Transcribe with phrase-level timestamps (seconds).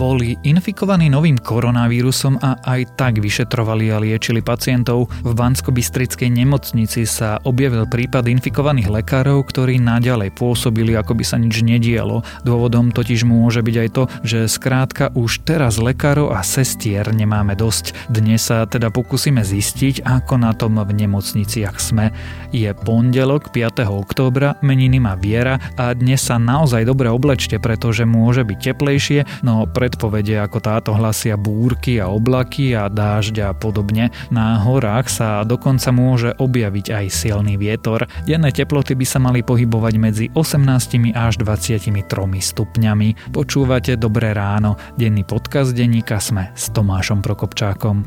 [0.00, 5.12] boli infikovaní novým koronavírusom a aj tak vyšetrovali a liečili pacientov.
[5.20, 11.60] V Bansko-Bystrickej nemocnici sa objavil prípad infikovaných lekárov, ktorí naďalej pôsobili, ako by sa nič
[11.60, 12.24] nedialo.
[12.48, 17.92] Dôvodom totiž môže byť aj to, že skrátka už teraz lekárov a sestier nemáme dosť.
[18.08, 22.08] Dnes sa teda pokúsime zistiť, ako na tom v nemocniciach sme.
[22.56, 23.84] Je pondelok 5.
[23.84, 29.68] októbra, meniny má Viera a dnes sa naozaj dobre oblečte, pretože môže byť teplejšie, no
[29.90, 34.14] predpovede ako táto hlasia búrky a oblaky a dážď a podobne.
[34.30, 38.06] Na horách sa dokonca môže objaviť aj silný vietor.
[38.22, 41.90] Denné teploty by sa mali pohybovať medzi 18 až 23
[42.38, 43.34] stupňami.
[43.34, 44.78] Počúvate Dobré ráno.
[44.94, 48.06] Denný podcast denníka sme s Tomášom Prokopčákom.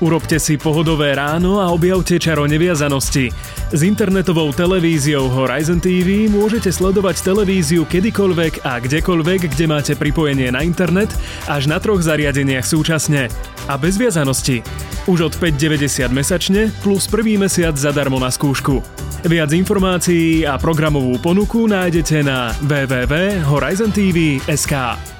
[0.00, 3.28] Urobte si pohodové ráno a objavte čaro neviazanosti.
[3.70, 10.64] S internetovou televíziou Horizon TV môžete sledovať televíziu kedykoľvek a kdekoľvek, kde máte pripojenie na
[10.64, 11.12] internet,
[11.46, 13.28] až na troch zariadeniach súčasne.
[13.68, 14.64] A bez viazanosti.
[15.04, 18.80] Už od 5,90 mesačne plus prvý mesiac zadarmo na skúšku.
[19.20, 25.19] Viac informácií a programovú ponuku nájdete na www.horizontv.sk.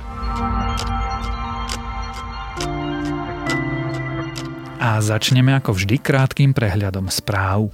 [4.80, 7.68] A začneme ako vždy krátkým prehľadom správ.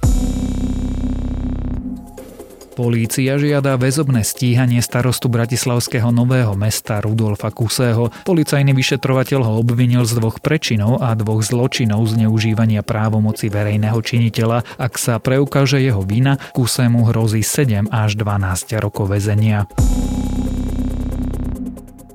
[2.77, 8.13] Polícia žiada väzobné stíhanie starostu bratislavského nového mesta Rudolfa Kusého.
[8.21, 14.77] Policajný vyšetrovateľ ho obvinil z dvoch prečinov a dvoch zločinov zneužívania právomoci verejného činiteľa.
[14.77, 19.65] Ak sa preukáže jeho vina, Kusému hrozí 7 až 12 rokov väzenia.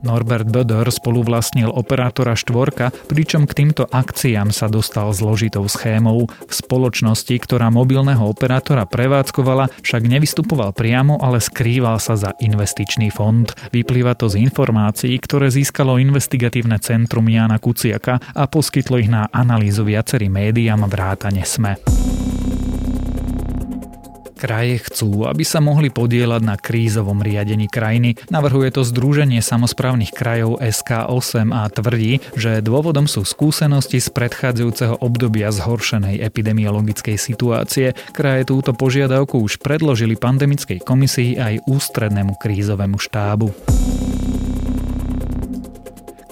[0.03, 6.27] Norbert Böder spoluvlastnil operátora Štvorka, pričom k týmto akciám sa dostal zložitou schémou.
[6.27, 13.47] V spoločnosti, ktorá mobilného operátora prevádzkovala, však nevystupoval priamo, ale skrýval sa za investičný fond.
[13.71, 19.87] Vyplýva to z informácií, ktoré získalo investigatívne centrum Jana Kuciaka a poskytlo ich na analýzu
[19.87, 21.79] viacerým médiám vrátane SME.
[24.43, 28.19] Kraje chcú, aby sa mohli podielať na krízovom riadení krajiny.
[28.27, 35.55] Navrhuje to Združenie samozprávnych krajov SK8 a tvrdí, že dôvodom sú skúsenosti z predchádzajúceho obdobia
[35.55, 37.95] zhoršenej epidemiologickej situácie.
[38.11, 43.72] Kraje túto požiadavku už predložili pandemickej komisii aj ústrednému krízovému štábu.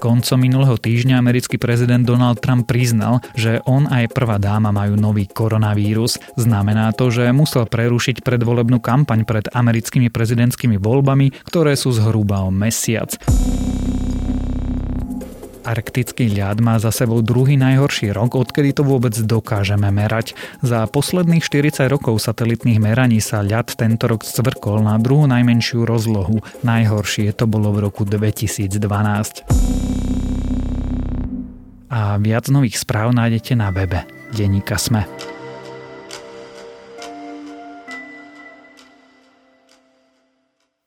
[0.00, 5.28] Koncom minulého týždňa americký prezident Donald Trump priznal, že on aj prvá dáma majú nový
[5.28, 6.16] koronavírus.
[6.40, 12.48] Znamená to, že musel prerušiť predvolebnú kampaň pred americkými prezidentskými voľbami, ktoré sú zhruba o
[12.48, 13.12] mesiac.
[15.60, 20.32] Arktický ľad má za sebou druhý najhorší rok, odkedy to vôbec dokážeme merať.
[20.64, 26.40] Za posledných 40 rokov satelitných meraní sa ľad tento rok zvrkol na druhú najmenšiu rozlohu.
[26.64, 28.80] Najhoršie to bolo v roku 2012.
[31.90, 35.04] A viac nových správ nájdete na webe Deníka Sme.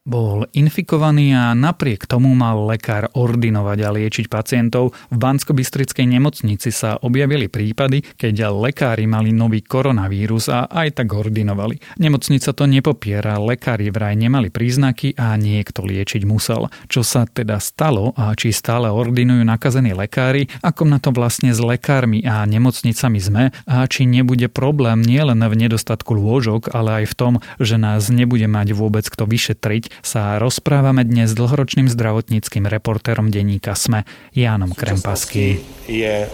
[0.04, 4.92] Bol infikovaný a napriek tomu mal lekár ordinovať a liečiť pacientov.
[5.08, 12.04] V bansko nemocnici sa objavili prípady, keď lekári mali nový koronavírus a aj tak ordinovali.
[12.04, 16.68] Nemocnica to nepopiera, lekári vraj nemali príznaky a niekto liečiť musel.
[16.92, 21.64] Čo sa teda stalo a či stále ordinujú nakazení lekári, ako na to vlastne s
[21.64, 27.16] lekármi a nemocnicami sme a či nebude problém nielen v nedostatku lôžok, ale aj v
[27.16, 33.30] tom, že nás nebude mať vôbec kto vyšetriť, sa rozprávame dnes s dlhoročným zdravotníckým reportérom
[33.30, 35.62] denníka SME, Jánom Krempaský.
[35.86, 36.26] Je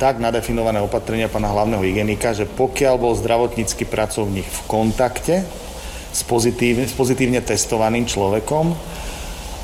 [0.00, 5.44] tak nadefinované opatrenia pána hlavného hygienika, že pokiaľ bol zdravotnícky pracovník v kontakte
[6.08, 8.72] s, pozitív, s pozitívne testovaným človekom,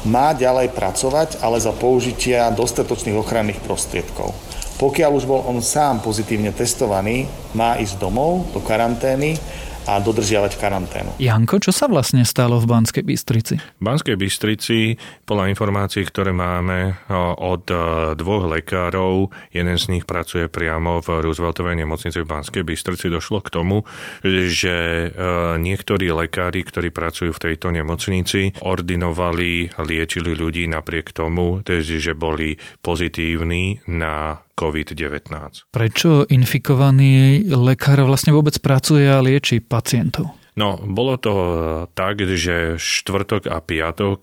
[0.06, 4.36] má ďalej pracovať, ale za použitia dostatočných ochranných prostriedkov.
[4.76, 7.24] Pokiaľ už bol on sám pozitívne testovaný,
[7.56, 9.40] má ísť domov do karantény
[9.86, 11.10] a dodržiavať karanténu.
[11.22, 13.54] Janko, čo sa vlastne stalo v Banskej Bystrici?
[13.58, 17.06] V Banskej Bystrici, podľa informácií, ktoré máme
[17.38, 17.76] od e,
[18.18, 23.52] dvoch lekárov, jeden z nich pracuje priamo v Rooseveltovej nemocnici v Banskej Bystrici, došlo k
[23.54, 23.86] tomu,
[24.26, 25.08] že e,
[25.62, 33.78] niektorí lekári, ktorí pracujú v tejto nemocnici, ordinovali, liečili ľudí napriek tomu, že boli pozitívni
[33.86, 35.68] na COVID-19.
[35.68, 40.32] Prečo infikovaný lekár vlastne vôbec pracuje a lieči pacientov?
[40.56, 41.34] No, bolo to
[41.92, 44.20] tak, že štvrtok a piatok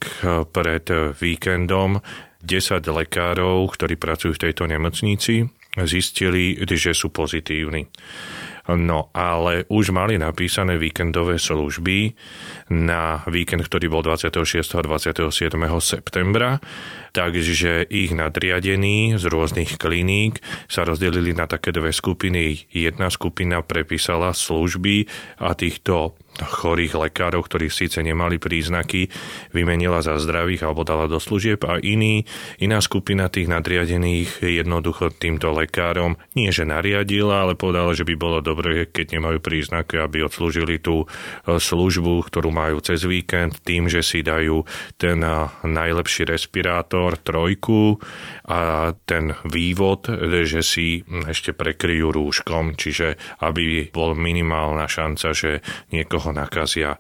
[0.49, 2.01] pred víkendom
[2.41, 5.45] 10 lekárov, ktorí pracujú v tejto nemocnici,
[5.85, 7.85] zistili, že sú pozitívni.
[8.63, 12.15] No ale už mali napísané víkendové služby
[12.71, 14.79] na víkend, ktorý bol 26.
[14.79, 15.51] a 27.
[15.83, 16.63] septembra,
[17.11, 20.39] takže ich nadriadení z rôznych kliník
[20.71, 22.71] sa rozdelili na také dve skupiny.
[22.71, 25.11] Jedna skupina prepísala služby
[25.43, 29.11] a týchto chorých lekárov, ktorí síce nemali príznaky,
[29.53, 32.25] vymenila za zdravých alebo dala do služieb a iný,
[32.57, 38.39] iná skupina tých nadriadených jednoducho týmto lekárom nie že nariadila, ale povedala, že by bolo
[38.39, 41.07] dobre, keď nemajú príznaky, aby odslúžili tú e,
[41.57, 44.61] službu, ktorú majú cez víkend tým, že si dajú
[45.01, 47.97] ten e, najlepší respirátor, trojku
[48.45, 50.07] a ten vývod,
[50.45, 56.95] že si ešte prekryjú rúškom, čiže aby bol minimálna šanca, že niekoho nakazia.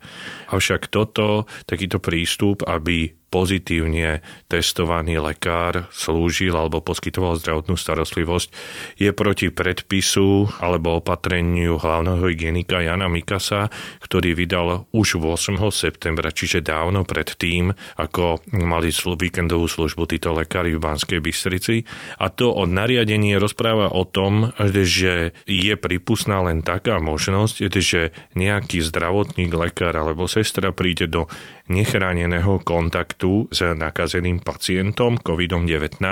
[0.51, 8.53] Avšak toto, takýto prístup, aby pozitívne testovaný lekár slúžil alebo poskytoval zdravotnú starostlivosť,
[9.01, 13.73] je proti predpisu alebo opatreniu hlavného hygienika Jana Mikasa,
[14.05, 15.57] ktorý vydal už 8.
[15.73, 21.81] septembra, čiže dávno pred tým, ako mali víkendovú službu títo lekári v Banskej Bystrici.
[22.21, 28.83] A to od nariadenie rozpráva o tom, že je pripustná len taká možnosť, že nejaký
[28.85, 31.25] zdravotník, lekár alebo sestra príde do
[31.71, 36.03] nechráneného kontaktu s nakazeným pacientom COVID-19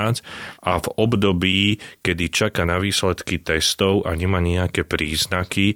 [0.64, 5.76] a v období, kedy čaká na výsledky testov a nemá nejaké príznaky,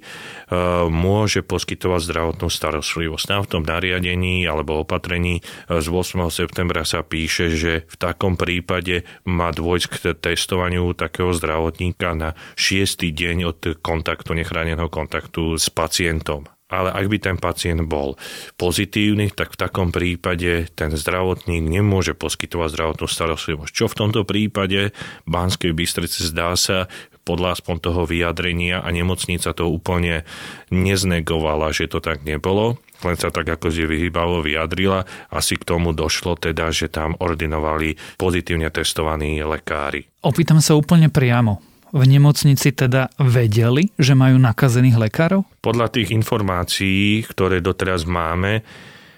[0.88, 3.26] môže poskytovať zdravotnú starostlivosť.
[3.28, 5.42] Na v tom nariadení alebo opatrení e,
[5.76, 6.24] z 8.
[6.32, 13.12] septembra sa píše, že v takom prípade má dôjsť k testovaniu takého zdravotníka na 6.
[13.12, 18.18] deň od kontaktu, nechráneného kontaktu s pacientom ale ak by ten pacient bol
[18.58, 23.70] pozitívny, tak v takom prípade ten zdravotník nemôže poskytovať zdravotnú starostlivosť.
[23.70, 24.90] Čo v tomto prípade
[25.30, 26.90] Banskej Bystrici zdá sa,
[27.26, 30.22] podľa aspoň toho vyjadrenia a nemocnica to úplne
[30.70, 35.02] neznegovala, že to tak nebolo, len sa tak ako si vyhýbavo vyjadrila.
[35.34, 40.06] Asi k tomu došlo teda, že tam ordinovali pozitívne testovaní lekári.
[40.22, 45.46] Opýtam sa úplne priamo v nemocnici teda vedeli, že majú nakazených lekárov?
[45.62, 48.66] Podľa tých informácií, ktoré doteraz máme,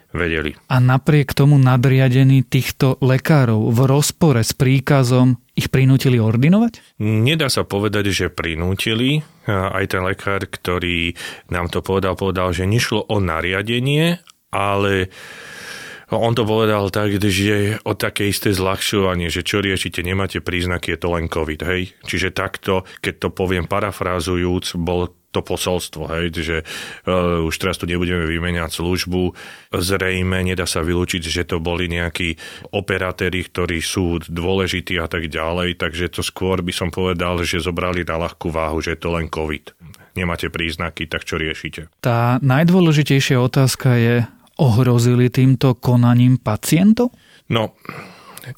[0.08, 0.56] vedeli.
[0.72, 7.00] A napriek tomu nadriadení týchto lekárov v rozpore s príkazom ich prinútili ordinovať?
[7.04, 9.20] Nedá sa povedať, že prinútili.
[9.48, 11.12] Aj ten lekár, ktorý
[11.52, 15.12] nám to povedal, povedal, že nešlo o nariadenie, ale
[16.16, 20.99] on to povedal tak, že o také isté zľahšovanie, že čo riešite, nemáte príznaky, je
[21.00, 21.93] to len COVID, hej.
[22.08, 27.84] Čiže takto, keď to poviem parafrázujúc, bol to posolstvo, hej, že uh, už teraz tu
[27.84, 29.37] nebudeme vymeniať službu.
[29.76, 32.40] Zrejme nedá sa vylúčiť, že to boli nejakí
[32.72, 38.08] operatéri, ktorí sú dôležití a tak ďalej, takže to skôr by som povedal, že zobrali
[38.08, 39.76] na ľahkú váhu, že je to len COVID.
[40.16, 41.93] Nemáte príznaky, tak čo riešite?
[42.00, 44.16] Tá najdôležitejšia otázka je,
[44.58, 47.14] ohrozili týmto konaním pacientov?
[47.49, 47.78] No,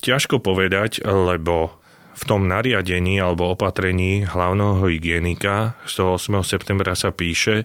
[0.01, 1.81] ťažko povedať, lebo
[2.21, 6.45] v tom nariadení alebo opatrení hlavného hygienika z toho 8.
[6.45, 7.65] septembra sa píše,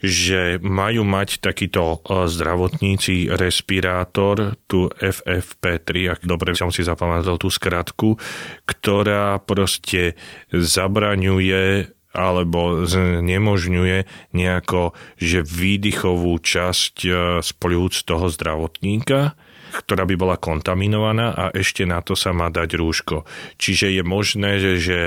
[0.00, 7.52] že majú mať takýto e, zdravotníci respirátor, tu FFP3, ak dobre som si zapamätal tú
[7.52, 8.16] skratku,
[8.64, 10.16] ktorá proste
[10.54, 17.10] zabraňuje alebo znemožňuje nejako, že výdychovú časť e,
[17.44, 19.36] z plúc toho zdravotníka,
[19.84, 23.28] ktorá by bola kontaminovaná a ešte na to sa má dať rúško.
[23.60, 25.00] Čiže je možné, že, že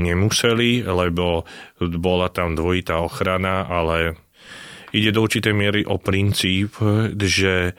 [0.00, 1.44] nemuseli, lebo
[1.78, 4.16] bola tam dvojitá ochrana, ale
[4.96, 6.80] ide do určitej miery o princíp,
[7.20, 7.76] že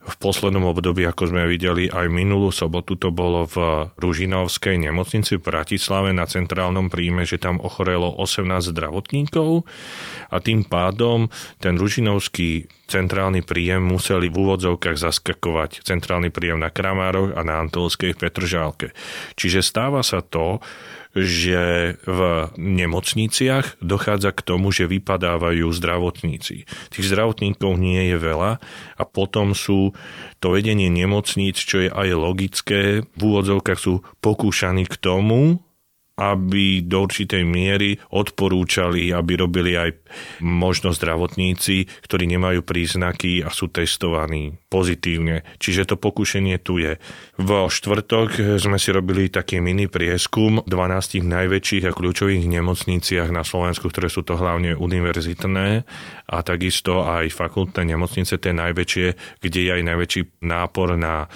[0.00, 5.44] v poslednom období, ako sme videli aj minulú sobotu, to bolo v Ružinovskej nemocnici v
[5.44, 9.68] Bratislave na centrálnom príjme, že tam ochorelo 18 zdravotníkov
[10.32, 11.28] a tým pádom
[11.60, 18.16] ten Ružinovský centrálny príjem museli v úvodzovkách zaskakovať centrálny príjem na Kramároch a na Antolskej
[18.16, 18.96] Petržálke.
[19.36, 20.64] Čiže stáva sa to,
[21.14, 22.20] že v
[22.54, 26.70] nemocniciach dochádza k tomu, že vypadávajú zdravotníci.
[26.90, 28.62] Tých zdravotníkov nie je veľa
[28.94, 29.90] a potom sú
[30.38, 35.58] to vedenie nemocníc, čo je aj logické, v úvodzovkách sú pokúšaní k tomu,
[36.20, 39.96] aby do určitej miery odporúčali, aby robili aj
[40.44, 45.48] možno zdravotníci, ktorí nemajú príznaky a sú testovaní pozitívne.
[45.56, 47.00] Čiže to pokušenie tu je.
[47.40, 53.88] Vo štvrtok sme si robili taký mini prieskum 12 najväčších a kľúčových nemocniciach na Slovensku,
[53.88, 55.88] ktoré sú to hlavne univerzitné
[56.28, 61.26] a takisto aj fakultné nemocnice, tie najväčšie, kde je aj najväčší nápor na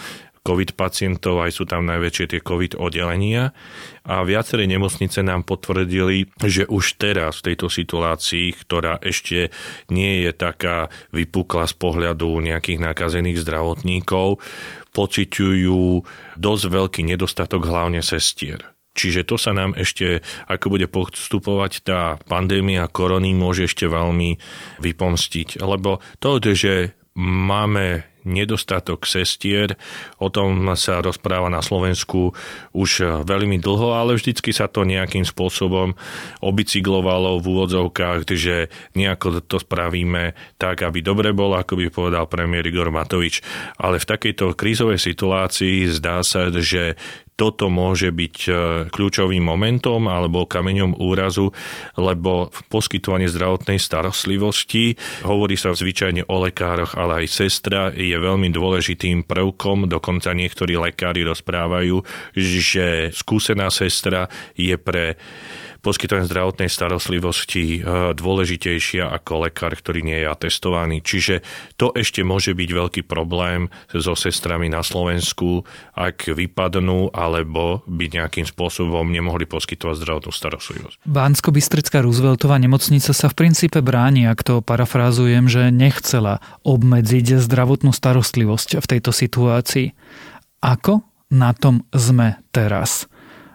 [0.44, 3.56] COVID pacientov, aj sú tam najväčšie tie COVID oddelenia
[4.04, 9.48] a viaceré nemocnice nám potvrdili, že už teraz v tejto situácii, ktorá ešte
[9.88, 14.44] nie je taká vypukla z pohľadu nejakých nakazených zdravotníkov,
[14.92, 15.82] pociťujú
[16.36, 18.60] dosť veľký nedostatok hlavne sestier.
[18.94, 24.38] Čiže to sa nám ešte, ako bude postupovať tá pandémia korony, môže ešte veľmi
[24.78, 25.58] vypomstiť.
[25.58, 29.76] Lebo to, že máme nedostatok sestier.
[30.18, 32.32] O tom sa rozpráva na Slovensku
[32.74, 35.94] už veľmi dlho, ale vždycky sa to nejakým spôsobom
[36.40, 42.66] obicyklovalo v úvodzovkách, že nejako to spravíme tak, aby dobre bolo, ako by povedal premiér
[42.68, 43.44] Igor Matovič.
[43.78, 46.98] Ale v takejto krízovej situácii zdá sa, že
[47.34, 48.50] toto môže byť e,
[48.94, 51.50] kľúčovým momentom alebo kameňom úrazu,
[51.98, 54.94] lebo v poskytovaní zdravotnej starostlivosti,
[55.26, 61.22] hovorí sa zvyčajne o lekároch, ale aj sestra je veľmi dôležitým prvkom, dokonca niektorí lekári
[61.26, 62.02] rozprávajú,
[62.34, 65.18] že skúsená sestra je pre
[65.84, 71.04] poskytovanie zdravotnej starostlivosti eh, dôležitejšia ako lekár, ktorý nie je atestovaný.
[71.04, 71.44] Čiže
[71.76, 78.48] to ešte môže byť veľký problém so sestrami na Slovensku, ak vypadnú alebo by nejakým
[78.48, 80.96] spôsobom nemohli poskytovať zdravotnú starostlivosť.
[81.04, 88.80] Bánsko-Bystrická Rooseveltová nemocnica sa v princípe bráni, ak to parafrázujem, že nechcela obmedziť zdravotnú starostlivosť
[88.80, 89.92] v tejto situácii.
[90.64, 93.10] Ako na tom sme teraz?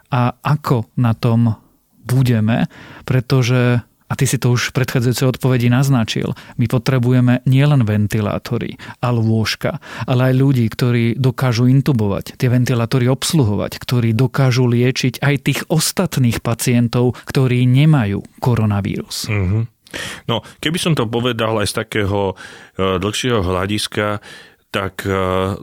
[0.09, 1.68] A ako na tom
[2.09, 2.65] budeme,
[3.05, 6.33] pretože a ty si to už v predchádzajúcej odpovedi naznačil.
[6.57, 9.77] My potrebujeme nielen ventilátory a lôžka,
[10.09, 16.41] ale aj ľudí, ktorí dokážu intubovať, tie ventilátory obsluhovať, ktorí dokážu liečiť aj tých ostatných
[16.41, 19.29] pacientov, ktorí nemajú koronavírus.
[19.29, 19.63] Mm-hmm.
[20.29, 24.21] No, keby som to povedal aj z takého e, dlhšieho hľadiska,
[24.69, 25.13] tak e,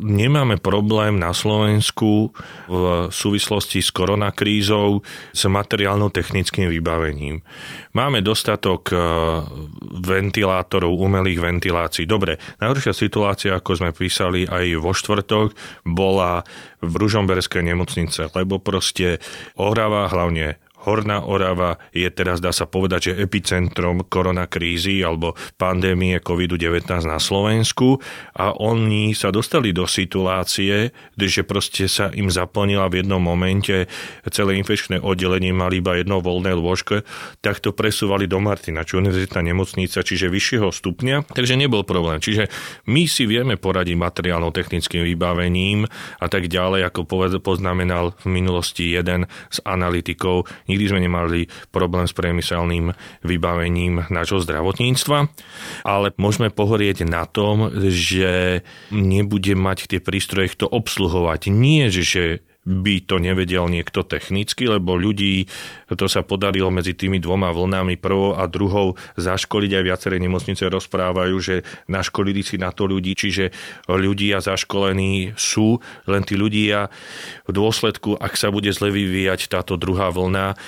[0.02, 2.34] nemáme problém na Slovensku
[2.66, 4.98] v súvislosti s koronakrízou
[5.30, 7.38] s materiálno-technickým vybavením.
[7.94, 8.98] Máme dostatok e,
[10.02, 12.02] ventilátorov, umelých ventilácií.
[12.02, 15.54] Dobre, najhoršia situácia, ako sme písali aj vo štvrtok,
[15.86, 16.42] bola
[16.82, 19.22] v Ružomberskej nemocnice, lebo proste
[19.54, 26.86] Orava, hlavne Horná Orava je teraz, dá sa povedať, že epicentrom koronakrízy alebo pandémie COVID-19
[27.10, 27.98] na Slovensku
[28.38, 33.90] a oni sa dostali do situácie, že proste sa im zaplnila v jednom momente
[34.30, 37.02] celé infekčné oddelenie, mali iba jedno voľné lôžko,
[37.42, 42.22] tak to presúvali do Martina, čo univerzitná nemocnica, čiže vyššieho stupňa, takže nebol problém.
[42.22, 42.46] Čiže
[42.86, 45.90] my si vieme poradiť materiálno-technickým vybavením
[46.22, 52.12] a tak ďalej, ako poznamenal v minulosti jeden z analytikov, Nikdy sme nemali problém s
[52.12, 52.92] priemyselným
[53.24, 55.32] vybavením nášho zdravotníctva,
[55.88, 58.60] ale môžeme pohorieť na tom, že
[58.92, 61.48] nebude mať tie prístroje kto obsluhovať.
[61.48, 65.46] Nie, že by to nevedel niekto technicky, lebo ľudí
[65.94, 69.70] to sa podarilo medzi tými dvoma vlnami, prvou a druhou, zaškoliť.
[69.78, 71.54] Aj viaceré nemocnice rozprávajú, že
[71.86, 73.54] naškolili si na to ľudí, čiže
[73.86, 75.78] ľudia zaškolení sú,
[76.10, 76.90] len tí ľudia
[77.46, 80.58] v dôsledku, ak sa bude zle vyvíjať táto druhá vlna,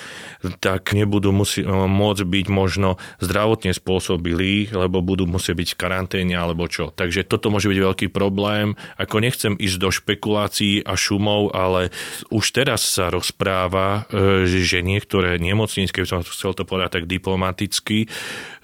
[0.63, 6.63] tak nebudú musí, môcť byť možno zdravotne spôsobilí, lebo budú musieť byť v karanténe alebo
[6.71, 6.95] čo.
[6.95, 8.79] Takže toto môže byť veľký problém.
[8.95, 11.88] Ako nechcem ísť do špekulácií a šumov, ale
[12.29, 18.09] už teraz sa rozpráva, e, že niektoré nemocnice, keď som chcel to povedať tak diplomaticky,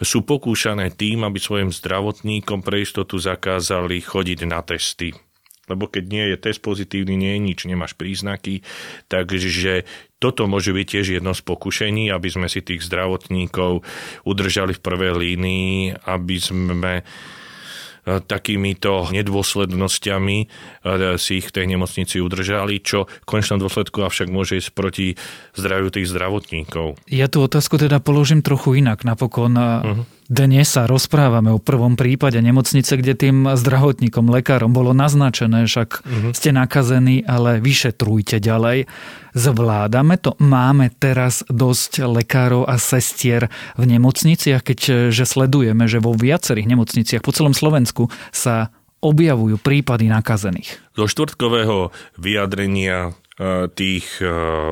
[0.01, 5.13] sú pokúšané tým, aby svojim zdravotníkom pre istotu zakázali chodiť na testy
[5.65, 8.61] lebo keď nie je test pozitívny, nie je nič, nemáš príznaky.
[9.09, 9.85] Takže
[10.21, 13.81] toto môže byť tiež jedno z pokušení, aby sme si tých zdravotníkov
[14.25, 17.01] udržali v prvej línii, aby sme
[18.05, 20.47] takýmito nedôslednosťami e,
[21.17, 25.17] si ich v tej nemocnici udržali, čo v konečnom dôsledku avšak môže ísť proti
[25.57, 27.01] zdraviu tých zdravotníkov.
[27.09, 29.01] Ja tú otázku teda položím trochu inak.
[29.01, 30.05] Napokon uh-huh.
[30.25, 36.31] Dnes sa rozprávame o prvom prípade nemocnice, kde tým zdravotníkom, lekárom bolo naznačené, však uh-huh.
[36.33, 38.89] ste nakazení, ale vyšetrujte ďalej.
[39.37, 40.33] Zvládame to?
[40.41, 47.29] Máme teraz dosť lekárov a sestier v nemocniciach, keďže sledujeme, že vo viacerých nemocniciach po
[47.29, 48.73] celom Slovensku sa
[49.05, 50.81] objavujú prípady nakazených.
[50.97, 53.13] Zo štvrtkového vyjadrenia
[53.75, 54.27] tých e,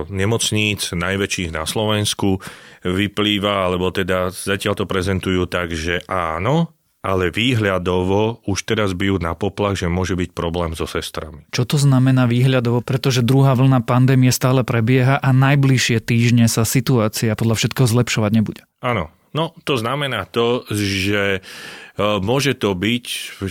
[0.08, 2.39] nemocníc najväčších na Slovensku
[2.88, 6.72] vyplýva, alebo teda zatiaľ to prezentujú tak, že áno,
[7.03, 11.43] ale výhľadovo už teraz bijú na poplach, že môže byť problém so sestrami.
[11.51, 12.79] Čo to znamená výhľadovo?
[12.79, 18.63] Pretože druhá vlna pandémie stále prebieha a najbližšie týždne sa situácia podľa všetkoho zlepšovať nebude.
[18.79, 21.42] Áno, No, to znamená to, že
[21.98, 23.06] e, môže to byť,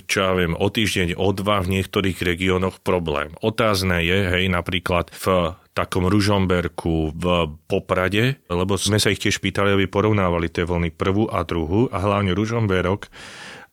[0.07, 3.35] čo ja viem, o týždeň, o dva v niektorých regiónoch problém.
[3.43, 7.25] Otázne je, hej, napríklad v takom Ružomberku v
[7.67, 11.99] Poprade, lebo sme sa ich tiež pýtali, aby porovnávali tie vlny prvú a druhú a
[11.99, 13.09] hlavne Ružomberok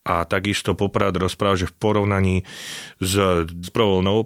[0.03, 2.37] a takisto Poprad rozpráva, že v porovnaní
[2.97, 3.13] s,
[3.45, 3.69] s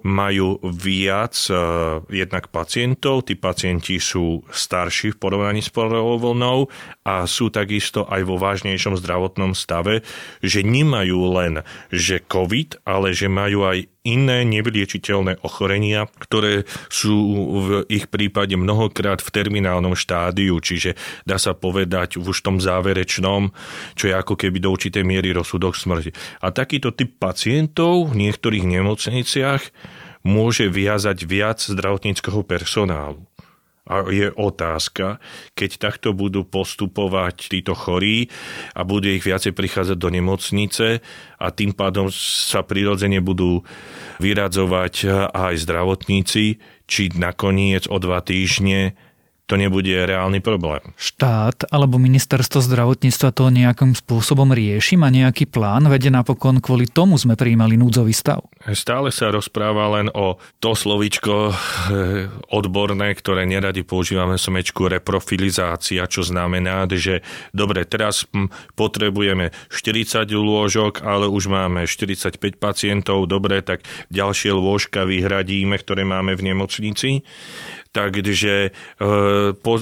[0.06, 6.70] majú viac uh, jednak pacientov, tí pacienti sú starší v porovnaní s provolnou
[7.04, 10.06] a sú takisto aj vo vážnejšom zdravotnom stave,
[10.40, 11.54] že nemajú len
[11.92, 17.16] že COVID, ale že majú aj iné nevyliečiteľné ochorenia, ktoré sú
[17.64, 20.94] v ich prípade mnohokrát v terminálnom štádiu, čiže
[21.24, 23.50] dá sa povedať už v tom záverečnom,
[23.96, 26.12] čo je ako keby do určitej miery rozsudok smrti.
[26.44, 29.62] A takýto typ pacientov v niektorých nemocniciach
[30.24, 33.24] môže viazať viac zdravotníckého personálu.
[33.84, 35.20] A je otázka,
[35.52, 38.32] keď takto budú postupovať títo chorí
[38.72, 41.04] a bude ich viacej prichádzať do nemocnice
[41.36, 43.60] a tým pádom sa prirodzene budú
[44.24, 46.56] vyradzovať aj zdravotníci,
[46.88, 48.96] či nakoniec o dva týždne
[49.44, 50.80] to nebude reálny problém.
[50.96, 54.96] Štát alebo ministerstvo zdravotníctva to nejakým spôsobom rieši?
[54.96, 55.84] Má nejaký plán?
[55.92, 58.40] Vede napokon kvôli tomu sme prijímali núdzový stav.
[58.72, 61.54] Stále sa rozpráva len o to slovičko eh,
[62.48, 67.20] odborné, ktoré neradi používame smečku reprofilizácia, čo znamená, že
[67.52, 75.04] dobre, teraz hm, potrebujeme 40 lôžok, ale už máme 45 pacientov, dobre, tak ďalšie lôžka
[75.04, 77.20] vyhradíme, ktoré máme v nemocnici
[77.94, 78.70] takže e,
[79.54, 79.74] po,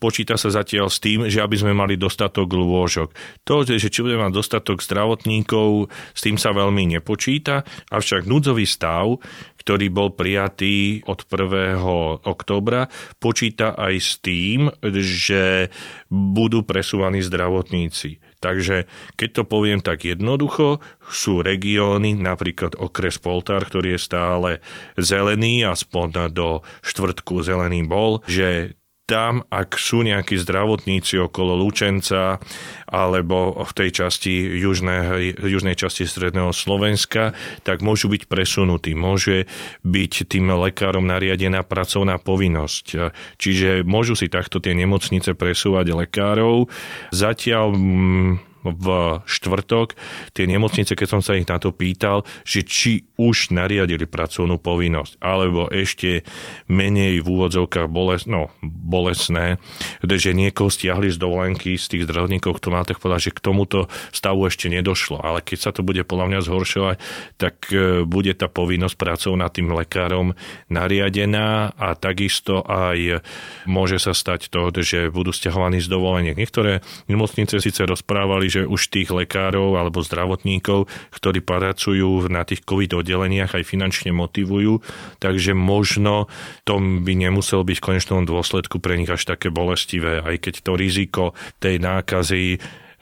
[0.00, 3.12] počíta sa zatiaľ s tým, že aby sme mali dostatok lôžok.
[3.44, 9.20] To, že či budeme mať dostatok zdravotníkov, s tým sa veľmi nepočíta, avšak núdzový stav,
[9.60, 12.24] ktorý bol prijatý od 1.
[12.24, 12.88] oktobra,
[13.20, 14.72] počíta aj s tým,
[15.04, 15.68] že
[16.08, 18.29] budú presúvaní zdravotníci.
[18.40, 18.88] Takže
[19.20, 20.80] keď to poviem tak jednoducho,
[21.12, 24.50] sú regióny, napríklad okres Poltár, ktorý je stále
[24.96, 28.79] zelený, aspoň do štvrtku zelený bol, že
[29.10, 32.38] tam, ak sú nejakí zdravotníci okolo Lučenca
[32.86, 37.34] alebo v tej časti južnej, južnej časti stredného Slovenska,
[37.66, 38.94] tak môžu byť presunutí.
[38.94, 39.50] Môže
[39.82, 43.10] byť tým lekárom nariadená pracovná povinnosť.
[43.34, 46.70] Čiže môžu si takto tie nemocnice presúvať lekárov.
[47.10, 48.86] Zatiaľ mm, v
[49.24, 49.96] štvrtok
[50.36, 55.20] tie nemocnice, keď som sa ich na to pýtal, že či už nariadili pracovnú povinnosť,
[55.20, 56.24] alebo ešte
[56.68, 59.56] menej v úvodzovkách boles, no, bolesné,
[60.04, 63.88] že niekoho stiahli z dovolenky z tých zdravotníkov, kto má tak povedať, že k tomuto
[64.12, 65.20] stavu ešte nedošlo.
[65.20, 66.96] Ale keď sa to bude podľa mňa zhoršovať,
[67.40, 70.36] tak e, bude tá povinnosť pracovná tým lekárom
[70.68, 73.24] nariadená a takisto aj
[73.64, 76.36] môže sa stať to, že budú stiahovaní z dovoleniek.
[76.36, 82.98] Niektoré nemocnice síce rozprávali, že už tých lekárov alebo zdravotníkov, ktorí pracujú na tých COVID
[82.98, 84.82] oddeleniach aj finančne motivujú,
[85.22, 86.26] takže možno
[86.66, 90.72] to by nemuselo byť v konečnom dôsledku pre nich až také bolestivé, aj keď to
[90.74, 91.24] riziko
[91.62, 92.58] tej nákazy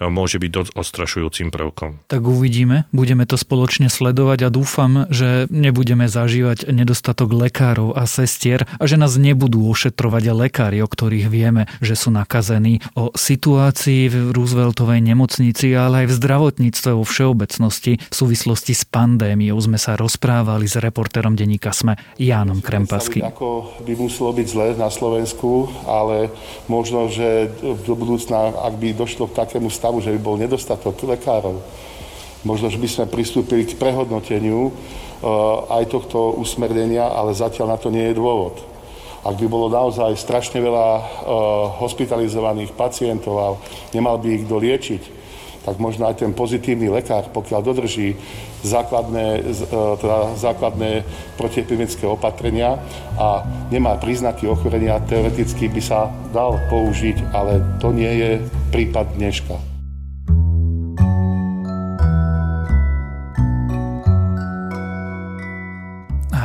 [0.07, 1.99] môže byť dosť ostrašujúcim prvkom.
[2.07, 8.63] Tak uvidíme, budeme to spoločne sledovať a dúfam, že nebudeme zažívať nedostatok lekárov a sestier
[8.79, 12.79] a že nás nebudú ošetrovať lekári, o ktorých vieme, že sú nakazení.
[12.95, 19.59] O situácii v Rooseveltovej nemocnici, ale aj v zdravotníctve vo všeobecnosti v súvislosti s pandémiou
[19.59, 23.27] sme sa rozprávali s reportérom denníka SME Jánom Krempaským.
[23.27, 26.31] Ako by muselo byť zle na Slovensku, ale
[26.71, 27.51] možno, že
[27.83, 31.65] do budúcna, ak by došlo k takému stavu, stavu, že by bol nedostatok lekárov.
[32.45, 34.73] Možno, že by sme pristúpili k prehodnoteniu uh,
[35.81, 38.61] aj tohto usmernenia, ale zatiaľ na to nie je dôvod.
[39.25, 41.03] Ak by bolo naozaj strašne veľa uh,
[41.81, 43.49] hospitalizovaných pacientov a
[43.97, 45.03] nemal by ich kto liečiť,
[45.65, 48.13] tak možno aj ten pozitívny lekár, pokiaľ dodrží
[48.61, 51.09] základné, uh, teda základné
[51.41, 52.77] protiepidemické opatrenia
[53.17, 53.41] a
[53.73, 58.31] nemá príznaky ochorenia, teoreticky by sa dal použiť, ale to nie je
[58.69, 59.78] prípad dneška.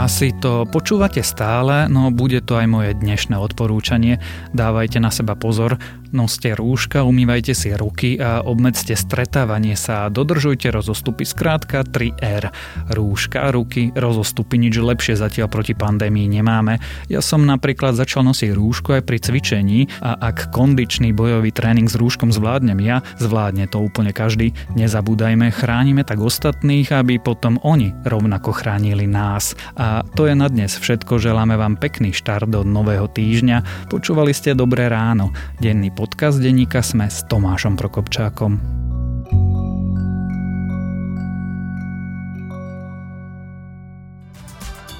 [0.03, 4.19] Asi to počúvate stále, no bude to aj moje dnešné odporúčanie.
[4.51, 5.79] Dávajte na seba pozor,
[6.11, 11.23] noste rúška, umývajte si ruky a obmedzte stretávanie sa a dodržujte rozostupy.
[11.23, 12.51] Skrátka 3R.
[12.91, 16.83] Rúška, ruky, rozostupy, nič lepšie zatiaľ proti pandémii nemáme.
[17.07, 21.95] Ja som napríklad začal nosiť rúško aj pri cvičení a ak kondičný bojový tréning s
[21.95, 24.51] rúškom zvládnem ja, zvládne to úplne každý.
[24.75, 29.55] Nezabúdajme, chránime tak ostatných, aby potom oni rovnako chránili nás.
[29.79, 31.21] A A to je na dnes všetko.
[31.21, 33.85] Želáme vám pekný štart do nového týždňa.
[33.93, 35.29] Počúvali ste Dobré ráno.
[35.61, 38.57] Denný podcast denníka sme s Tomášom Prokopčákom.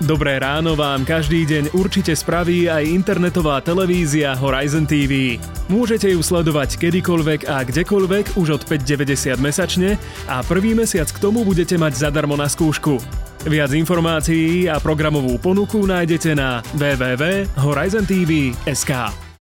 [0.04, 5.42] Dobré ráno vám každý deň určite spraví aj internetová televízia Horizon TV.
[5.74, 9.98] Môžete ju sledovať kedykoľvek a kdekoľvek už od 5,90 mesačne
[10.30, 13.02] a prvý mesiac k tomu budete mať zadarmo na skúšku.
[13.44, 19.23] Viac informácií a programovú ponuku nájdete na www.horizontv.sk.